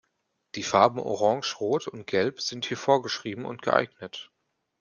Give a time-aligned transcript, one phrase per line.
[0.55, 4.31] Die Farben Orange-Rot und Gelb sind hier vorgeschrieben und geeignet.